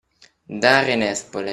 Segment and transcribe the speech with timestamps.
[0.59, 1.49] Dare nespole.